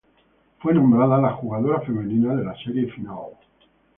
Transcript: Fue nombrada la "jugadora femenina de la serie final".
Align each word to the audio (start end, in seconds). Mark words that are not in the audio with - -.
Fue 0.57 0.73
nombrada 0.73 1.19
la 1.21 1.33
"jugadora 1.33 1.79
femenina 1.81 2.33
de 2.33 2.43
la 2.43 2.55
serie 2.63 2.91
final". 2.91 3.35